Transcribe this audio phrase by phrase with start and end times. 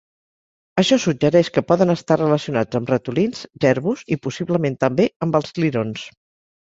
[0.83, 6.09] Això suggereix que poden estar relacionats amb ratolins, jerbus, i possiblement també amb els lirons.